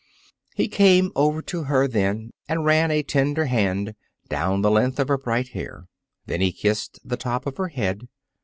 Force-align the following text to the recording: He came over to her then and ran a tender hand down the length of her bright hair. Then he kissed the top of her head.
He 0.55 0.67
came 0.67 1.11
over 1.15 1.43
to 1.43 1.65
her 1.65 1.87
then 1.87 2.31
and 2.49 2.65
ran 2.65 2.89
a 2.89 3.03
tender 3.03 3.45
hand 3.45 3.93
down 4.29 4.63
the 4.63 4.71
length 4.71 4.99
of 4.99 5.09
her 5.09 5.17
bright 5.19 5.49
hair. 5.49 5.85
Then 6.25 6.41
he 6.41 6.51
kissed 6.51 6.99
the 7.07 7.17
top 7.17 7.45
of 7.45 7.57
her 7.57 7.67
head. 7.67 8.07